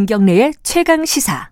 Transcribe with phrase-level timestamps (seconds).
[0.00, 1.50] 김경래의 최강 시사.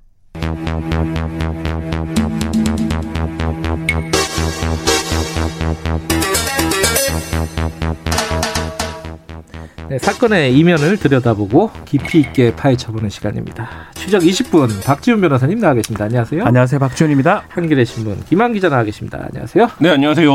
[9.91, 13.69] 네, 사건의 이면을 들여다보고 깊이 있게 파헤쳐보는 시간입니다.
[13.95, 16.07] 추적 20분 박지훈 변호사님 나와 계십니다.
[16.07, 16.43] 안녕하세요.
[16.43, 16.79] 안녕하세요.
[16.80, 17.44] 박지훈입니다.
[17.49, 19.19] 한겨레 신문 김한 기자 나와 계십니다.
[19.27, 19.69] 안녕하세요.
[19.80, 20.30] 네, 안녕하세요.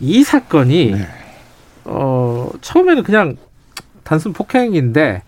[0.00, 1.06] 이 사건이 네.
[1.84, 3.36] 어, 처음에는 그냥
[4.04, 5.22] 단순 폭행인데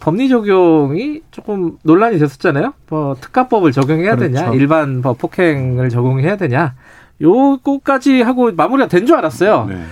[0.00, 2.74] 법리 적용이 조금 논란이 됐었잖아요.
[2.88, 4.32] 뭐 특가법을 적용해야 그렇죠.
[4.32, 6.74] 되냐, 일반 뭐 폭행을 적용해야 되냐,
[7.20, 9.66] 요거까지 하고 마무리가 된 줄 알았어요.
[9.68, 9.82] 네.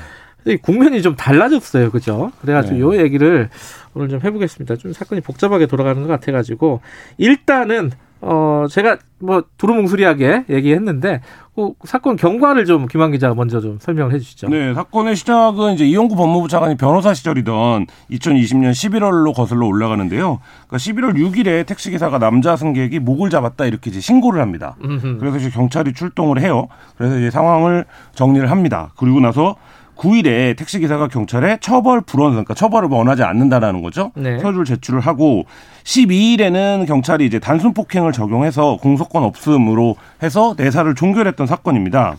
[0.42, 2.32] 근데 국면이 좀 달라졌어요, 그죠?
[2.40, 2.80] 그래가지고 네.
[2.80, 3.48] 요 얘기를
[3.94, 4.76] 오늘 좀 해보겠습니다.
[4.76, 6.80] 좀 사건이 복잡하게 돌아가는 것 같아가지고
[7.18, 7.92] 일단은
[8.24, 11.20] 어 제가 뭐 두루뭉술하게 얘기했는데
[11.56, 14.48] 그 사건 경과를 좀 김한 기자가 먼저 좀 설명을 해주시죠.
[14.48, 20.38] 네, 사건의 시작은 이제 이용구 법무부 차관이 변호사 시절이던 2020년 11월로 거슬러 올라가는데요.
[20.68, 24.76] 그러니까 11월 6일에 택시 기사가 남자 승객이 목을 잡았다 이렇게 이제 신고를 합니다.
[24.84, 25.18] 음흠.
[25.18, 26.68] 그래서 이제 경찰이 출동을 해요.
[26.96, 27.84] 그래서 이제 상황을
[28.14, 28.92] 정리를 합니다.
[28.96, 29.56] 그리고 나서
[29.96, 34.10] 9일에 택시 기사가 경찰에 처벌 불원, 그러니까 처벌을 원하지 않는다라는 거죠.
[34.14, 34.38] 네.
[34.38, 35.44] 서류를 제출을 하고
[35.84, 42.16] 12일에는 경찰이 이제 단순 폭행을 적용해서 공소권 없음으로 해서 내사를 종결했던 사건입니다.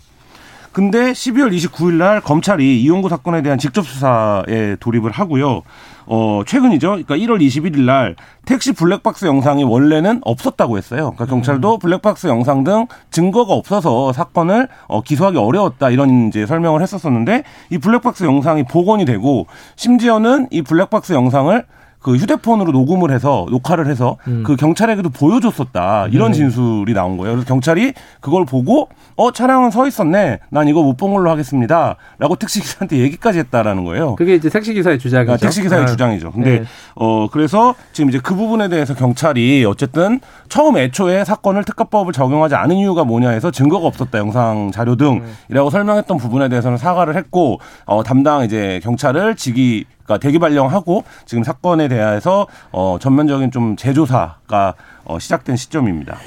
[0.71, 5.61] 근데 12월 29일 날 검찰이 이용구 사건에 대한 직접 수사에 돌입을 하고요.
[6.05, 6.99] 어, 최근이죠.
[7.05, 8.15] 그러니까 1월 21일 날
[8.45, 11.13] 택시 블랙박스 영상이 원래는 없었다고 했어요.
[11.15, 17.43] 그러니까 경찰도 블랙박스 영상 등 증거가 없어서 사건을 어, 기소하기 어려웠다 이런 이제 설명을 했었었는데
[17.69, 21.65] 이 블랙박스 영상이 복원이 되고 심지어는 이 블랙박스 영상을
[22.03, 27.33] 그 휴대폰으로 녹음을 해서 녹화를 해서 그 경찰에게도 보여줬었다 이런 진술이 나온 거예요.
[27.33, 30.39] 그래서 경찰이 그걸 보고 어 차량은 서 있었네.
[30.49, 34.15] 난 이거 못 본 걸로 하겠습니다.라고 택시 기사한테 얘기까지 했다라는 거예요.
[34.15, 35.33] 그게 이제 택시 기사의 주장이죠.
[35.33, 36.31] 아, 택시 기사의 아, 주장이죠.
[36.31, 36.65] 근데 네.
[36.95, 40.19] 어 그래서 지금 이제 그 부분에 대해서 경찰이 어쨌든
[40.49, 46.17] 처음 애초에 사건을 특가법을 적용하지 않은 이유가 뭐냐 해서 증거가 없었다 영상 자료 등이라고 설명했던
[46.17, 52.47] 부분에 대해서는 사과를 했고 어 담당 이제 경찰을 직위 그러니까 대기 발령하고 지금 사건에 대해서
[52.71, 54.75] 어 전면적인 좀 재조사가
[55.05, 56.17] 어 시작된 시점입니다.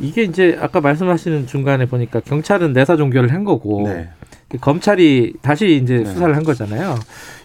[0.00, 4.08] 이게 이제 아까 말씀하시는 중간에 보니까 경찰은 내사 종결을 한 거고 네.
[4.60, 6.94] 검찰이 다시 이제 수사를 한 거잖아요.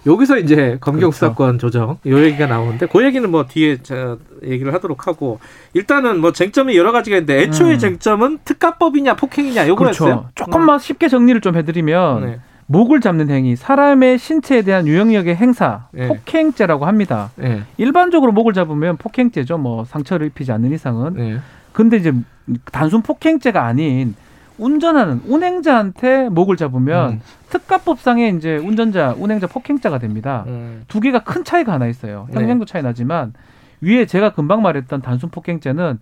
[0.06, 1.12] 여기서 이제 검경 그렇죠.
[1.12, 5.40] 수사권 조정 요 얘기가 나오는데 그 얘기는 뭐 뒤에 제가 얘기를 하도록 하고
[5.74, 7.80] 일단은 뭐 쟁점이 여러 가지가 있는데 애초에 음.
[7.80, 10.10] 쟁점은 특가법이냐 폭행이냐 요거였어요.
[10.10, 10.30] 그렇죠.
[10.36, 12.40] 조금만 쉽게 정리를 좀 해드리면 네.
[12.74, 16.08] 목을 잡는 행위, 사람의 신체에 대한 유형력의 행사, 네.
[16.08, 17.30] 폭행죄라고 합니다.
[17.36, 17.62] 네.
[17.78, 19.60] 일반적으로 목을 잡으면 폭행죄죠.
[19.60, 21.14] 뭐 상처를 입히지 않는 이상은.
[21.14, 21.38] 네.
[21.72, 22.12] 근데 이제
[22.72, 24.16] 단순 폭행죄가 아닌
[24.58, 27.22] 운전하는 운행자한테 목을 잡으면 음.
[27.50, 30.44] 특가법상의 이제 운전자, 운행자 폭행죄가 됩니다.
[30.48, 30.84] 음.
[30.88, 32.28] 두 개가 큰 차이가 하나 있어요.
[32.32, 32.40] 네.
[32.40, 33.34] 형량도 차이 나지만
[33.82, 36.00] 위에 제가 금방 말했던 단순 폭행죄는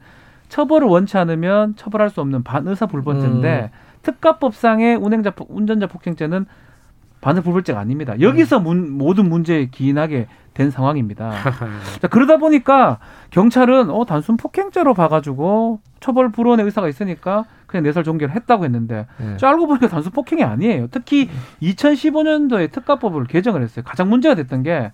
[0.48, 3.91] 처벌을 원치 않으면 처벌할 수 없는 반의사 불벌죄인데 음.
[4.04, 6.46] 특가법상의 운행자 폭- 운전자 폭행죄는
[7.22, 8.20] 반의 불벌죄가 아닙니다.
[8.20, 8.64] 여기서 음.
[8.64, 11.32] 문- 모든 문제에 기인하게 된 상황입니다.
[12.02, 12.98] 자, 그러다 보니까
[13.30, 19.38] 경찰은 어 단순 폭행죄로 봐가지고 처벌 불원의 의사가 있으니까 그냥 내살 종결을 했다고 했는데 네.
[19.38, 20.88] 저 알고 보니까 단순 폭행이 아니에요.
[20.90, 21.30] 특히
[21.62, 23.86] 2015년도에 특가법을 개정을 했어요.
[23.88, 24.92] 가장 문제가 됐던 게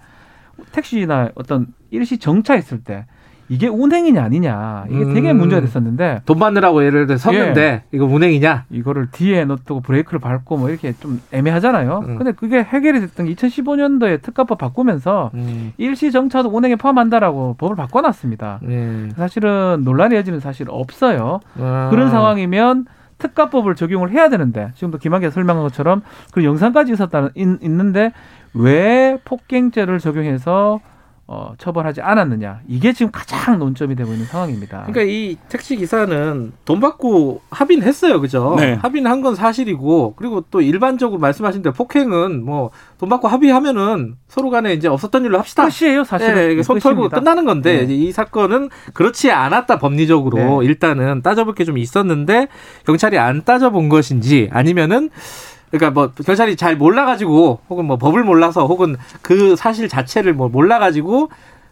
[0.73, 3.05] 택시나 어떤 일시 정차했을 때
[3.49, 5.37] 이게 운행이냐 아니냐 이게 되게 음.
[5.37, 8.65] 문제가 됐었는데 돈 받느라고 예를 들어 섰는데 이거 운행이냐?
[8.69, 12.03] 이거를 뒤에 놔두고 브레이크를 밟고 뭐 이렇게 좀 애매하잖아요.
[12.07, 12.17] 음.
[12.17, 15.71] 근데 그게 해결이 됐던 게 2015년도에 특가법 바꾸면서 음.
[15.77, 18.59] 일시 정차도 운행에 포함한다라고 법을 바꿔놨습니다.
[18.63, 19.09] 네.
[19.15, 21.39] 사실은 논란의 여지는 사실 없어요.
[21.59, 21.87] 아.
[21.89, 22.85] 그런 상황이면
[23.17, 26.01] 특가법을 적용을 해야 되는데 지금도 김학의 설명한 것처럼
[26.33, 28.11] 그 영상까지 있었다는 있- 있는데
[28.53, 30.79] 왜 폭행죄를 적용해서
[31.29, 34.83] 어, 처벌하지 않았느냐 이게 지금 가장 논점이 되고 있는 상황입니다.
[34.87, 38.55] 그러니까 이 택시 기사는 돈 받고 합의는 했어요, 그죠?
[38.57, 38.75] 네.
[38.75, 44.49] 합의는 한 건 사실이고 그리고 또 일반적으로 말씀하신 대로 폭행은 뭐 돈 받고 합의하면은 서로
[44.49, 45.67] 간에 이제 없었던 일로 합시다.
[45.67, 47.09] 끝이에요 사실은 네, 손 털고.
[47.09, 47.93] 끝나는 건데 네.
[47.93, 50.65] 이 사건은 그렇지 않았다 법리적으로 네.
[50.67, 52.47] 일단은 따져볼 게 좀 있었는데
[52.85, 55.09] 경찰이 안 따져본 것인지 아니면은
[55.71, 61.29] 그러니까 뭐 경찰이 잘 몰라가지고 혹은 뭐 법을 몰라서 혹은 그 사실 자체를 뭐 몰라가지고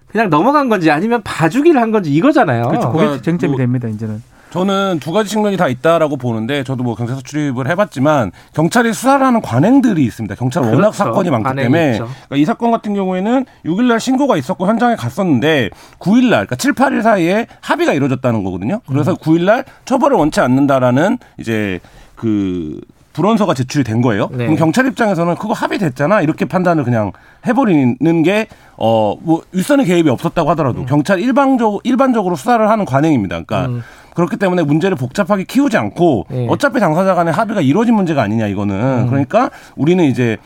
[0.07, 2.67] 그냥 넘어간 건지 아니면 봐주기를 한 건지 이거잖아요.
[2.67, 2.87] 그렇죠.
[2.91, 4.21] 그게 그러니까 쟁점이 뭐- 됩니다 이제는.
[4.51, 9.41] 저는 두 가지 측면이 다 있다라고 보는데 저도 뭐 경찰서 출입을 해봤지만 경찰이 수사를 하는
[9.41, 10.33] 관행들이 있습니다.
[10.35, 10.93] 경찰 워낙 그렇죠.
[10.93, 11.97] 사건이 많기 때문에.
[11.97, 17.47] 그러니까 이 사건 같은 경우에는 6일날 신고가 있었고 현장에 갔었는데 9일날 그러니까 7, 8일 사이에
[17.59, 18.79] 합의가 이루어졌다는 거거든요.
[18.87, 19.17] 그래서 음.
[19.17, 21.81] 9일날 처벌을 원치 않는다라는 이제
[22.15, 22.79] 그
[23.15, 24.27] 불원서가 제출이 된 거예요.
[24.31, 24.45] 네.
[24.45, 27.13] 그럼 경찰 입장에서는 그거 합의됐잖아 이렇게 판단을 그냥
[27.47, 30.85] 해버리는 게 어뭐 윗선의 개입이 없었다고 하더라도 음.
[30.85, 33.41] 경찰 일방적 일반적으로 수사를 하는 관행입니다.
[33.41, 33.81] 그러니까 음.
[34.15, 36.47] 그렇기 때문에 문제를 복잡하게 키우지 않고 네.
[36.49, 39.07] 어차피 당사자 간의 합의가 이루어진 문제가 아니냐 이거는 음.
[39.07, 40.37] 그러니까 우리는 이제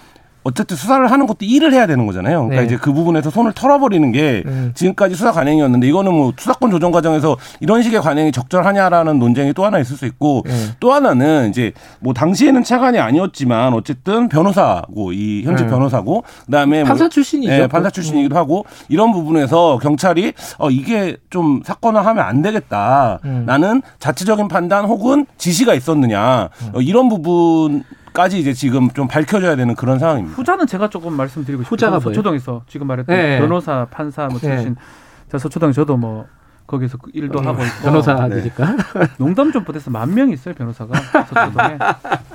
[0.43, 2.43] 어쨌든 수사를 하는 것도 일을 해야 되는 거잖아요.
[2.45, 2.65] 그러니까 네.
[2.65, 4.71] 이제 그 부분에서 손을 털어버리는 게 음.
[4.73, 9.79] 지금까지 수사 관행이었는데 이거는 뭐 수사권 조정 과정에서 이런 식의 관행이 적절하냐라는 논쟁이 또 하나
[9.79, 10.53] 있을 수 있고 네.
[10.79, 15.69] 또 하나는 이제 뭐 당시에는 차관이 아니었지만 어쨌든 변호사고 이 현직 네.
[15.69, 17.53] 변호사고 그다음에 판사 뭐 출신이죠.
[17.53, 23.19] 예, 판사 출신이기도 하고 이런 부분에서 경찰이 어 이게 좀 사건화하면 안 되겠다.
[23.25, 23.43] 음.
[23.45, 27.83] 나는 자체적인 판단 혹은 지시가 있었느냐 어, 이런 부분
[28.13, 30.35] 까지 이제 지금 좀 밝혀져야 되는 그런 상황입니다.
[30.35, 31.73] 후자는 제가 조금 말씀드리고 싶어요.
[31.73, 31.99] 후자가?
[31.99, 33.39] 서초동에서 지금 말했던 네.
[33.39, 34.55] 변호사, 판사 뭐 네.
[34.55, 34.75] 출신.
[35.31, 36.25] 자 서초동 저도 뭐
[36.67, 38.75] 거기서 그 일도 하고 있고 변호사니까.
[39.17, 41.77] 농담 좀 보태서 만 명이 있어요 변호사가 서초동에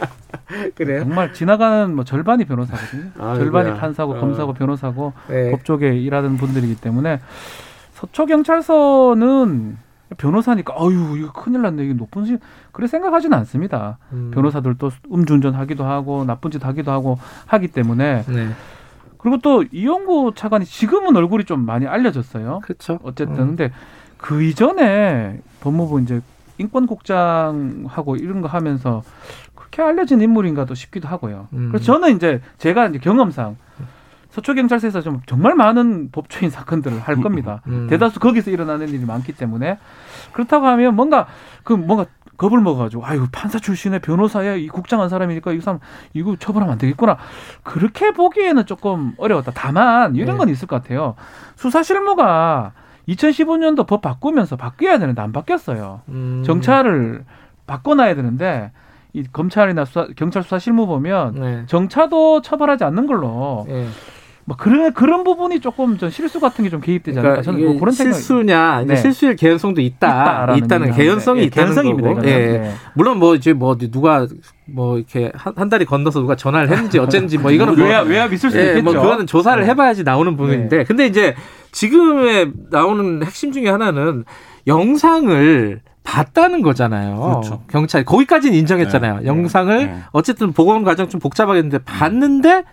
[0.77, 1.01] 그래요?
[1.01, 3.11] 정말 지나가는 뭐 절반이 변호사거든요.
[3.19, 3.35] 아이고야.
[3.37, 4.21] 절반이 판사고 어.
[4.21, 5.51] 검사고 변호사고 네.
[5.51, 7.21] 법 쪽에 일하는 분들이기 때문에
[7.95, 9.79] 서초 경찰서는
[10.17, 12.39] 변호사니까 어유 이거 큰일 났네 이게 높은 시
[12.73, 13.99] 그래 생각하지는 않습니다.
[14.13, 14.31] 음.
[14.33, 18.49] 변호사들도 음주운전 하기도 하고 나쁜 짓 하기도 하고 하기 때문에 네.
[19.19, 22.61] 그리고 또 이영구 차관이 지금은 얼굴이 좀 많이 알려졌어요.
[22.63, 22.99] 그렇죠.
[23.03, 23.47] 어쨌든 음.
[23.57, 23.73] 근데
[24.19, 26.21] 그 이전에 법무부 이제
[26.59, 29.03] 인권국장하고 이런 거 하면서
[29.55, 31.49] 그렇게 알려진 인물인가도 싶기도 하고요.
[31.53, 31.69] 음.
[31.71, 33.57] 그래서 저는 이제 제가 이제 경험상
[34.35, 37.63] 서초 경찰서에서 좀 정말 많은 법조인 사건들을 할 겁니다.
[37.69, 37.87] 음.
[37.89, 39.79] 대다수 거기서 일어나는 일이 많기 때문에
[40.33, 41.27] 그렇다고 하면 뭔가
[41.63, 45.79] 그 뭔가 겁을 먹어가지고 아유 판사 출신의 변호사야 이 국장 한 사람이니까 이 사람
[46.15, 47.17] 이거 처벌하면 안 되겠구나
[47.63, 49.53] 그렇게 보기에는 조금 어려웠다.
[49.55, 50.39] 다만 이런 네.
[50.39, 51.15] 건 있을 것 같아요.
[51.55, 52.73] 수사 실무가
[53.07, 56.01] 2015년도 법 바꾸면서 바뀌어야 되는데 안 바뀌었어요.
[56.09, 56.43] 음.
[56.45, 57.25] 정찰을
[57.69, 58.73] 바꿔놔야 되는데
[59.13, 61.63] 이 검찰이나 수사, 경찰 수사 실무 보면 네.
[61.67, 63.87] 정차도 처벌하지 않는 걸로 예.
[64.47, 67.81] 뭐 그런 그런 부분이 조금 좀 실수 같은 게 좀 개입되지 않을까 그러니까 저는 뭐
[67.81, 68.97] 그런 생각 실수냐 네.
[68.97, 72.27] 실수일 개연성도 있다 있다라는 있다는 개연성이 예, 있다는 개연성입니다, 거고.
[72.27, 72.31] 예.
[72.59, 72.75] 네.
[72.95, 74.27] 물론 뭐 이제 뭐 누가
[74.67, 78.33] 뭐 이렇게 한, 한 달이 건너서 누가 전화를 했는지 어쨌는지 뭐 이거는 뭐 외압 외압
[78.35, 78.83] 있을 수 예, 있겠죠.
[78.83, 79.71] 뭐 그거는 조사를 네.
[79.71, 81.35] 해봐야지 나오는 부분인데 근데 이제
[81.73, 84.25] 지금에 나오는 핵심 중에 하나는
[84.67, 87.17] 영상을 봤다는 거잖아요.
[87.41, 87.63] 그렇죠.
[87.69, 89.21] 경찰 거기까지는 인정했잖아요.
[89.21, 89.99] 네, 영상을 네, 네.
[90.13, 92.65] 어쨌든 보건 과정 좀 복잡하겠는데 봤는데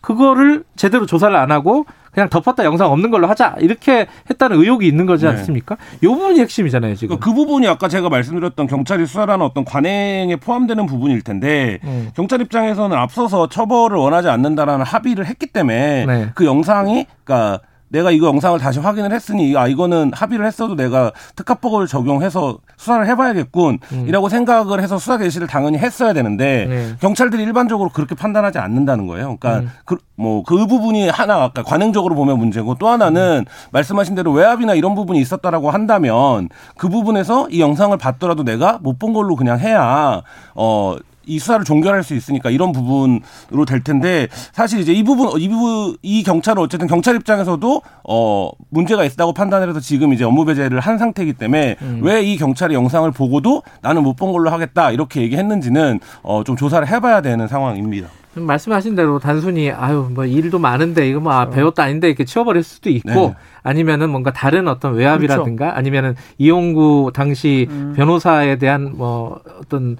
[0.00, 5.06] 그거를 제대로 조사를 안 하고 그냥 덮었다 영상 없는 걸로 하자 이렇게 했다는 의혹이 있는
[5.06, 5.30] 거지 네.
[5.30, 5.76] 않습니까?
[6.02, 7.18] 요 부분이 핵심이잖아요 지금.
[7.20, 12.10] 그 부분이 아까 제가 말씀드렸던 경찰이 수사라는 어떤 관행에 포함되는 부분일 텐데 음.
[12.14, 16.30] 경찰 입장에서는 앞서서 처벌을 원하지 않는다라는 합의를 했기 때문에 네.
[16.34, 21.86] 그 영상이 그러니까 내가 이거 영상을 다시 확인을 했으니 아 이거는 합의를 했어도 내가 특가법을
[21.88, 26.70] 적용해서 수사를 해봐야겠군이라고 생각을 해서 수사 개시를 당연히 했어야 되는데 음.
[26.70, 26.94] 네.
[27.00, 29.36] 경찰들이 일반적으로 그렇게 판단하지 않는다는 거예요.
[29.38, 29.70] 그러니까 음.
[29.84, 35.20] 그, 뭐그 부분이 하나 아까 관행적으로 보면 문제고 또 하나는 말씀하신 대로 외압이나 이런 부분이
[35.20, 40.20] 있었다라고 한다면 그 부분에서 이 영상을 봤더라도 내가 못 본 걸로 그냥 해야
[40.54, 40.96] 어.
[41.30, 45.96] 이 수사를 종결할 수 있으니까 이런 부분으로 될 텐데 사실 이제 이 부분 이 부분
[46.02, 50.98] 이 경찰은 어쨌든 경찰 입장에서도 어 문제가 있다고 판단을 해서 지금 이제 업무 배제를 한
[50.98, 56.56] 상태이기 때문에 왜이 경찰의 영상을 보고도 나는 못 본 걸로 하겠다 이렇게 얘기했는지는 어 좀
[56.56, 58.08] 조사를 해봐야 되는 상황입니다.
[58.34, 62.88] 말씀하신 대로 단순히 아유 뭐 일도 많은데 이거 뭐 아, 배웠다 아닌데 이렇게 치워버릴 수도
[62.90, 63.34] 있고 네.
[63.62, 67.92] 아니면은 뭔가 다른 어떤 외압이라든가 아니면은 이용구 당시 음.
[67.96, 69.96] 변호사에 대한 뭐 어떤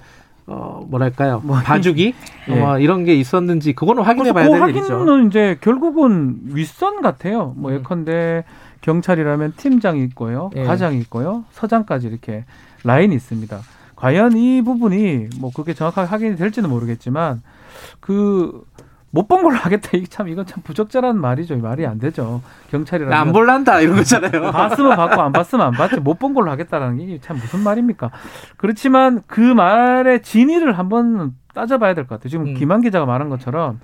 [0.47, 2.13] 어 뭐랄까요 봐주기
[2.49, 2.55] 예.
[2.55, 4.93] 뭐 이런 게 있었는지 그거는 확인해 봐야 그 일이죠.
[4.93, 7.53] 확인은 이제 결국은 윗선 같아요.
[7.55, 7.77] 뭐 음.
[7.77, 8.43] 예컨대
[8.81, 10.63] 경찰이라면 팀장이 있고요, 예.
[10.63, 12.45] 과장이 있고요, 서장까지 이렇게
[12.83, 13.59] 라인이 있습니다.
[13.95, 17.43] 과연 이 부분이 뭐 그렇게 정확하게 확인이 될지는 모르겠지만
[17.99, 18.63] 그
[19.13, 21.57] 못 본 걸로 하겠다 이게 참 이건 참 부적절한 말이죠.
[21.57, 22.41] 말이 안 되죠.
[22.69, 24.51] 경찰이라면 안 볼란다 이런 거잖아요.
[24.51, 28.09] 봤으면 봤고 안 봤으면 안 봤지 못 본 걸로 하겠다라는 게 참 무슨 말입니까?
[28.57, 32.29] 그렇지만 그 말의 진위를 한번 따져봐야 될 것 같아요.
[32.29, 32.53] 지금 음.
[32.55, 33.79] 김한 기자가 말한 것처럼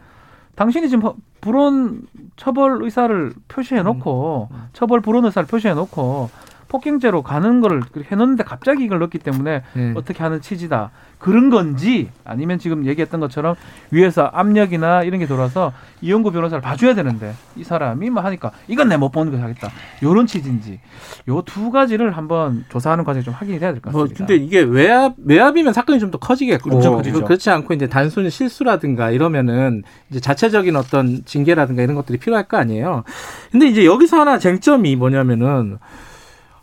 [0.55, 2.01] 당신이 지금 허- 불온
[2.35, 4.67] 처벌 의사를 표시해 놓고 음.
[4.73, 6.29] 처벌 불온 의사를 표시해 놓고
[6.67, 7.81] 폭행죄로 가는 거를
[8.11, 9.93] 해놓는데 갑자기 이걸 넣기 때문에 네.
[9.95, 13.55] 어떻게 하는 취지다 그런 건지 아니면 지금 얘기했던 것처럼
[13.89, 18.97] 위에서 압력이나 이런 게 들어와서 이용구 변호사를 봐줘야 되는데 이 사람이 뭐 하니까 이건 내
[18.97, 19.69] 못 보는 거 하겠다
[20.03, 20.79] 요런 취지인지
[21.29, 24.25] 요 두 가지를 한번 조사하는 과정이 좀 확인이 돼야 될것뭐 같습니다.
[24.25, 27.23] 근데 이게 외압 외압이면 사건이 좀 더 커지겠고 그렇죠, 그렇죠.
[27.25, 33.03] 그렇지 않고 이제 단순 실수라든가 이러면은 이제 자체적인 어떤 징계라든가 이런 것들이 필요할 거 아니에요.
[33.51, 35.79] 근데 이제 여기서 하나 쟁점이 뭐냐면은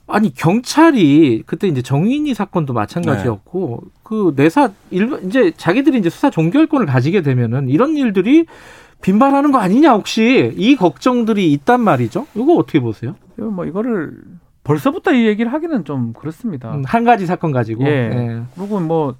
[0.06, 3.90] 아니 경찰이 그때 이제 정인이 사건도 마찬가지였고 네.
[4.02, 8.46] 그 내사 일 이제 자기들이 이제 수사 종결권을 가지게 되면은 이런 일들이
[9.00, 12.26] 빈발하는 거 아니냐 혹시 이 걱정들이 있단 말이죠.
[12.34, 13.14] 이거 어떻게 보세요?
[13.36, 14.12] 뭐 이거를
[14.62, 16.74] 벌써부터 이 얘기를 하기는 좀 그렇습니다.
[16.74, 17.84] 음, 한 가지 사건 가지고.
[17.84, 17.88] 예.
[17.88, 18.42] 예.
[18.54, 19.14] 그리고 뭐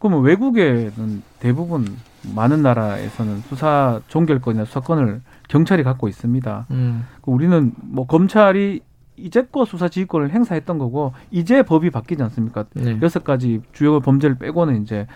[0.00, 1.96] 그러면 외국에는 대부분
[2.34, 6.66] 많은 나라에서는 수사 종결권이나 수사권을 경찰이 갖고 있습니다.
[6.72, 7.06] 음.
[7.22, 8.80] 그 우리는 뭐 검찰이
[9.16, 12.64] 이제껏 수사 지휘권을 행사했던 거고 이제 법이 바뀌지 않습니까?
[12.74, 12.98] 네.
[13.02, 15.06] 여섯 가지 주요 범죄를 빼고는 이제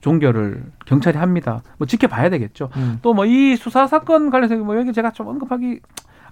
[0.00, 1.62] 종결을 경찰이 합니다.
[1.78, 2.70] 뭐 지켜봐야 되겠죠.
[2.76, 2.98] 음.
[3.02, 5.80] 또뭐 이 수사 사건 관련해서 뭐 여기 제가 좀 언급하기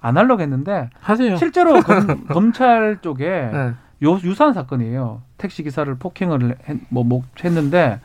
[0.01, 1.37] 안 하려고 했는데 하세요.
[1.37, 3.75] 실제로 검, 검찰 쪽에 예.
[4.05, 5.23] 요 유사한 사건이에요.
[5.39, 8.01] 택시 기사를 폭행을 했, 뭐, 뭐 했는데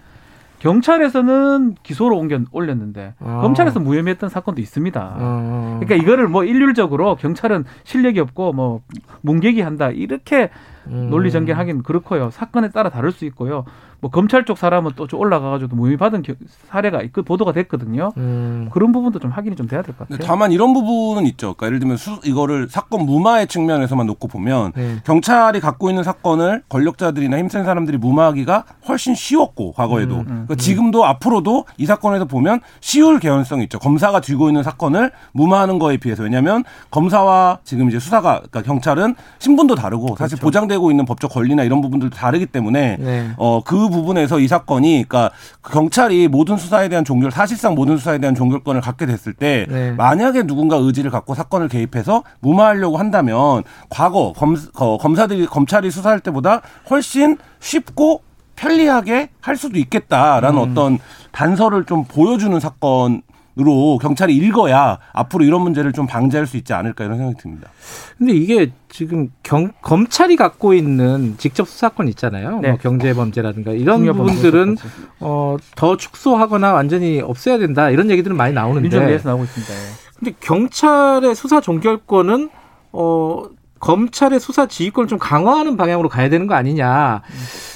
[0.64, 3.42] 경찰에서는 기소로 옮겨 올렸는데 아.
[3.42, 5.16] 검찰에서 무혐의했던 사건도 있습니다.
[5.20, 5.80] 어.
[5.82, 8.82] 그러니까 이거를 뭐 일률적으로 경찰은 실력이 없고 뭐
[9.22, 10.52] 뭉개기 한다 이렇게
[10.88, 11.10] 음.
[11.10, 12.30] 논리 전개하기는 그렇고요.
[12.32, 13.66] 사건에 따라 다를 수 있고요.
[14.02, 16.34] 뭐 검찰 쪽 사람은 또 좀 올라가가지고 무혐의 받은 겨-
[16.70, 18.12] 사례가 그 보도가 됐거든요.
[18.18, 18.68] 음.
[18.74, 20.28] 그런 부분도 좀 확인이 좀 돼야 될 것 같아요.
[20.28, 21.54] 다만 이런 부분은 있죠.
[21.54, 24.98] 그러니까 예를 들면 수, 이거를 사건 무마의 측면에서만 놓고 보면 네.
[25.06, 31.66] 경찰이 갖고 있는 사건을 권력자들이나 힘센 사람들이 무마하기가 훨씬 쉬웠고 과거에도 음, 그러니까 지금도 앞으로도
[31.78, 33.80] 이 사건에서 보면 쉬울 개연성이 있죠.
[33.80, 39.76] 검사가 쥐고 있는 사건을 무마하는 거에 비해서 왜냐하면 검사와 지금 이제 수사가 그러니까 경찰은 신분도
[39.76, 43.30] 다르고 사실 보장 되고 있는 법적 권리나 이런 부분들도 다르기 때문에 네.
[43.38, 45.32] 어, 그 부분에서 이 사건이, 그러니까
[45.64, 49.92] 경찰이 모든 수사에 대한 종결, 사실상 모든 수사에 대한 종결권을 갖게 됐을 때, 네.
[49.92, 56.62] 만약에 누군가 의지를 갖고 사건을 개입해서 무마하려고 한다면, 과거 검, 어, 검사들이, 검찰이 수사할 때보다
[56.90, 58.22] 훨씬 쉽고
[58.56, 60.72] 편리하게 할 수도 있겠다라는 음.
[60.72, 61.00] 어떤
[61.32, 63.22] 단서를 좀 보여주는 사건,
[63.60, 67.70] 으로 경찰이 읽어야 앞으로 이런 문제를 좀 방지할 수 있지 않을까 이런 생각이 듭니다.
[68.18, 72.60] 근데 이게 지금 경, 검찰이 갖고 있는 직접 수사권 있잖아요.
[72.62, 72.70] 네.
[72.70, 74.78] 뭐 경제 범죄라든가 이런 부분들은
[75.20, 78.82] 어, 더 축소하거나 완전히 없애야 된다 이런 얘기들은 많이 나오는데.
[78.82, 79.74] 민주당에서 나오고 있습니다.
[79.74, 79.78] 예.
[80.18, 82.50] 근데 경찰의 수사 종결권은
[82.92, 83.44] 어
[83.80, 87.22] 검찰의 수사 지휘권을 좀 강화하는 방향으로 가야 되는 거 아니냐.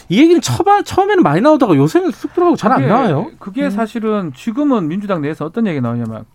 [0.09, 3.31] 이 얘기는 처바, 처음에는 많이 나오다가 요새는 쑥 들어가고 잘 안 나와요.
[3.39, 3.69] 그게 음.
[3.69, 6.25] 사실은 지금은 민주당 내에서 어떤 얘기 나오냐면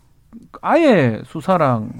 [0.60, 1.90] 아예 수사랑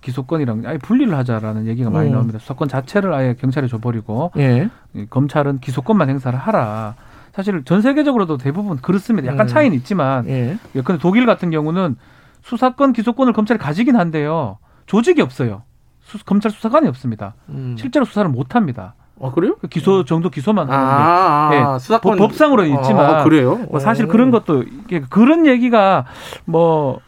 [0.00, 2.12] 기소권이랑 아예 분리를 하자라는 얘기가 많이 음.
[2.12, 2.38] 나옵니다.
[2.38, 4.70] 수사권 자체를 아예 경찰에 줘버리고 예.
[4.94, 6.94] 이 검찰은 기소권만 행사를 하라.
[7.32, 9.28] 사실 전 세계적으로도 대부분 그렇습니다.
[9.32, 9.48] 약간 음.
[9.48, 10.56] 차이는 있지만 예.
[10.74, 11.96] 예컨대 독일 같은 경우는
[12.42, 14.58] 수사권 기소권을 검찰이 가지긴 한데요.
[14.86, 15.62] 조직이 없어요.
[16.00, 17.34] 수- 검찰 수사관이 없습니다.
[17.48, 17.74] 음.
[17.78, 18.94] 실제로 수사를 못 합니다.
[19.20, 19.56] 아, 그래요?
[19.60, 23.56] 그 기소 정도 기소만 하는데 아, 아, 예, 수사권 법- 법상으로는 있지만 아, 그래요?
[23.70, 24.08] 뭐 사실 어.
[24.08, 24.64] 그런 것도
[25.10, 26.04] 그런 얘기가
[26.44, 27.00] 뭐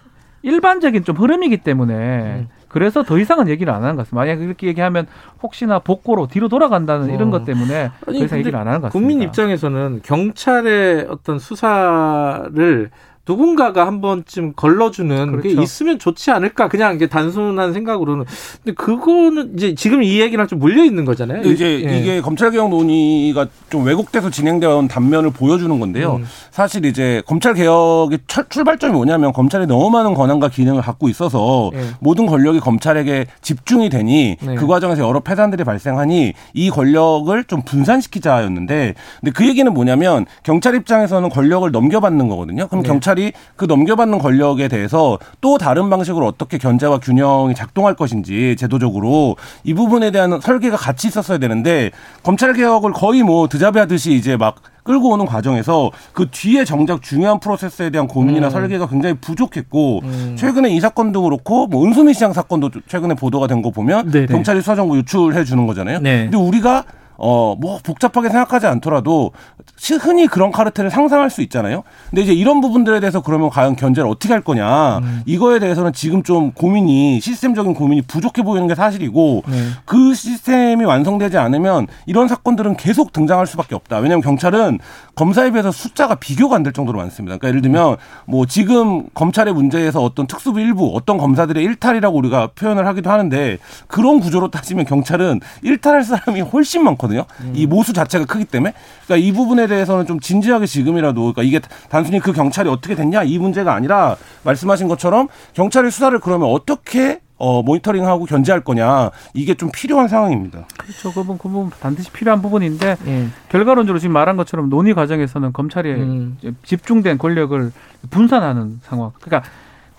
[0.43, 2.49] 일반적인 좀 흐름이기 때문에 음.
[2.69, 4.25] 그래서 더 이상은 얘기를 안 하는 것 같습니다.
[4.25, 5.07] 만약 그렇게 얘기하면
[5.43, 7.31] 혹시나 복고로 뒤로 돌아간다는 이런 어.
[7.33, 8.93] 것 때문에 더 아니, 이상 근데 얘기를 안 하는 것 같습니다.
[9.09, 12.90] 국민 입장에서는 경찰의 어떤 수사를
[13.30, 15.62] 누군가가 한 번쯤 걸러주는 게 그렇죠.
[15.62, 18.25] 있으면 좋지 않을까 그냥 이게 단순한 생각으로는
[18.64, 21.42] 근데 그거는 이제 지금 이 얘기랑 좀 물려 있는 거잖아요.
[21.42, 21.99] 이제 예.
[21.99, 26.16] 이게 검찰개혁 논의가 좀 왜곡돼서 진행되어 온 단면을 보여주는 건데요.
[26.16, 26.26] 음.
[26.50, 31.84] 사실 이제 검찰개혁의 철- 출발점이 뭐냐면 검찰이 너무 많은 권한과 기능을 갖고 있어서 예.
[32.00, 34.54] 모든 권력이 검찰에게 집중이 되니 네.
[34.56, 41.28] 그 과정에서 여러 폐단들이 발생하니 이 권력을 좀 분산시키자였는데 근데 그 얘기는 뭐냐면 경찰 입장에서는
[41.28, 42.66] 권력을 넘겨받는 거거든요.
[42.68, 42.88] 그럼 네.
[42.88, 43.19] 경찰이
[43.56, 50.10] 그 넘겨받는 권력에 대해서 또 다른 방식으로 어떻게 견제와 균형이 작동할 것인지 제도적으로 이 부분에
[50.10, 51.90] 대한 설계가 같이 있었어야 되는데
[52.22, 57.90] 검찰 개혁을 거의 뭐 드자베하듯이 이제 막 끌고 오는 과정에서 그 뒤에 정작 중요한 프로세스에
[57.90, 58.50] 대한 고민이나 음.
[58.50, 60.36] 설계가 굉장히 부족했고 음.
[60.38, 64.26] 최근에 이 사건도 그렇고 뭐 은수미 시장 사건도 최근에 보도가 된 거 보면 네네.
[64.28, 66.00] 경찰이 수사 정보 유출해 주는 거잖아요.
[66.00, 66.22] 네.
[66.30, 66.84] 근데 우리가
[67.22, 69.32] 어, 뭐, 복잡하게 생각하지 않더라도,
[69.76, 71.82] 시- 흔히 그런 카르텔을 상상할 수 있잖아요?
[72.08, 75.22] 근데 이제 이런 부분들에 대해서 그러면 과연 견제를 어떻게 할 거냐, 음.
[75.26, 79.56] 이거에 대해서는 지금 좀 고민이, 시스템적인 고민이 부족해 보이는 게 사실이고, 네.
[79.84, 83.98] 그 시스템이 완성되지 않으면 이런 사건들은 계속 등장할 수밖에 없다.
[83.98, 84.78] 왜냐하면 경찰은
[85.14, 87.36] 검사에 비해서 숫자가 비교가 안 될 정도로 많습니다.
[87.36, 87.96] 그러니까 예를 들면
[88.26, 93.58] 뭐 지금 검찰의 문제에서 어떤 특수부 일부, 어떤 검사들의 일탈이라고 우리가 표현을 하기도 하는데
[93.88, 97.10] 그런 구조로 따지면 경찰은 일탈할 사람이 훨씬 많거든요.
[97.55, 98.73] 이 모수 자체가 크기 때문에.
[99.05, 103.38] 그러니까 이 부분에 대해서는 좀 진지하게 지금이라도 그러니까 이게 단순히 그 경찰이 어떻게 됐냐 이
[103.38, 110.09] 문제가 아니라 말씀하신 것처럼 경찰의 수사를 그러면 어떻게 어, 모니터링하고 견제할 거냐 이게 좀 필요한
[110.09, 110.67] 상황입니다.
[110.76, 111.09] 그렇죠.
[111.09, 113.29] 그 부분, 그 부분 반드시 필요한 부분인데 예.
[113.49, 116.38] 결과론적으로 지금 말한 것처럼 논의 과정에서는 검찰이 음.
[116.62, 117.73] 집중된 권력을
[118.11, 119.12] 분산하는 상황.
[119.21, 119.49] 그러니까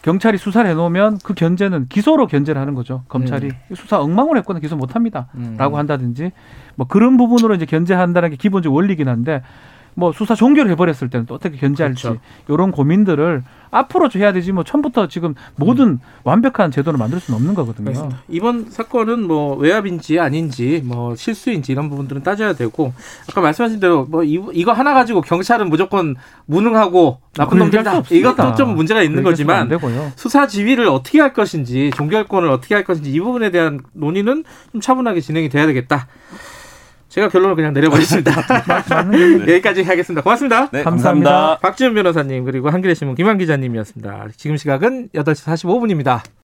[0.02, 3.04] 경찰이 수사를 해놓으면 그 견제는 기소로 견제를 하는 거죠.
[3.08, 5.28] 검찰이 수사 엉망으로 했거나 기소 못합니다.
[5.36, 5.56] 음.
[5.58, 6.32] 라고 한다든지
[6.76, 9.44] 뭐 그런 부분으로 이제 견제한다는 게 기본적 원리긴 한데
[9.94, 12.22] 뭐 수사 종결을 해버렸을 때는 또 어떻게 견제할지 그렇죠.
[12.48, 17.54] 이런 고민들을 앞으로 좀 해야 되지 뭐 처음부터 지금 모든 완벽한 제도를 만들 수는 없는
[17.54, 17.88] 거거든요.
[17.90, 18.22] 알겠습니다.
[18.30, 22.94] 이번 사건은 뭐 외압인지 아닌지 뭐 실수인지 이런 부분들은 따져야 되고
[23.30, 28.30] 아까 말씀하신 대로 뭐 이, 이거 하나 가지고 경찰은 무조건 무능하고 나쁜 놈들이다 없습니다.
[28.32, 29.70] 이것도 좀 문제가 있는 거지만.
[30.16, 34.44] 수사 지휘를 어떻게 할 것인지 종결권을 어떻게 할 것인지 이 부분에 대한 논의는
[34.74, 36.08] 좀 차분하게 진행이 돼야 되겠다.
[37.12, 38.32] 제가 결론을 그냥 내려버리겠습니다.
[39.14, 39.52] 얘기.
[39.52, 40.22] 여기까지 하겠습니다.
[40.24, 40.70] 고맙습니다.
[40.72, 41.30] 네, 감사합니다.
[41.30, 41.58] 감사합니다.
[41.62, 44.30] 박지훈 변호사님 그리고 한겨레 신문 김한 기자님이었습니다.
[44.38, 46.22] 지금 시각은 8시 45분입니다.